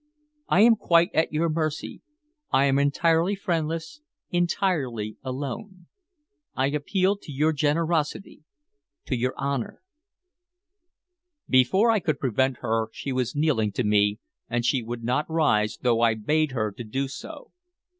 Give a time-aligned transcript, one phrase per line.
[0.47, 2.01] I am quite at your mercy.
[2.49, 5.85] I am entirely friendless, entirely alone.
[6.55, 8.41] I appeal to your generosity,
[9.05, 9.79] to your honor"
[11.47, 14.17] Before I could prevent her she was kneeling to me,
[14.49, 17.51] and she would not rise, though I bade her do so.